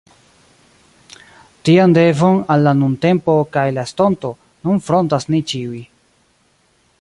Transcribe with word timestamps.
Tian 1.67 1.93
devon, 1.97 2.39
al 2.55 2.65
la 2.69 2.73
nuntempo 2.79 3.35
kaj 3.57 3.67
la 3.77 3.85
estonto, 3.91 4.33
nun 4.65 4.83
frontas 4.89 5.31
ni 5.35 5.43
ĉiuj. 5.53 5.85